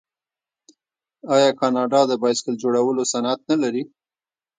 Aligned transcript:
آیا 1.35 1.49
کاناډا 1.59 2.01
د 2.07 2.11
بایسکل 2.23 2.55
جوړولو 2.63 3.03
صنعت 3.11 3.39
نلري؟ 3.49 3.83